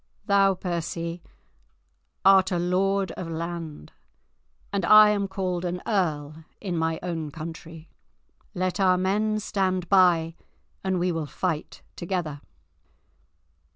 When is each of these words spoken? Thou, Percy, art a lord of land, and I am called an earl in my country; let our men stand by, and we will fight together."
Thou, 0.25 0.55
Percy, 0.55 1.21
art 2.25 2.51
a 2.51 2.57
lord 2.57 3.11
of 3.11 3.29
land, 3.29 3.91
and 4.73 4.83
I 4.83 5.09
am 5.09 5.27
called 5.27 5.63
an 5.63 5.79
earl 5.85 6.43
in 6.59 6.75
my 6.75 6.97
country; 7.31 7.87
let 8.55 8.79
our 8.79 8.97
men 8.97 9.39
stand 9.39 9.87
by, 9.89 10.33
and 10.83 10.97
we 10.97 11.11
will 11.11 11.27
fight 11.27 11.83
together." 11.95 12.41